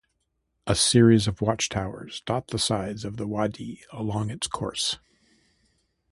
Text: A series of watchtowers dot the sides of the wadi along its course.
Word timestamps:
A 0.65 0.73
series 0.73 1.27
of 1.27 1.41
watchtowers 1.43 2.23
dot 2.25 2.47
the 2.47 2.57
sides 2.57 3.05
of 3.05 3.17
the 3.17 3.27
wadi 3.27 3.83
along 3.91 4.31
its 4.31 4.47
course. 4.47 4.97